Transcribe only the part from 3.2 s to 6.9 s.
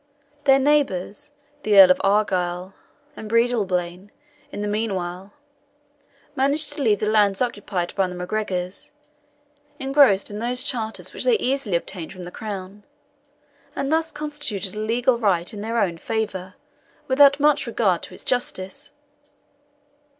Breadalbane, in the meanwhile, managed to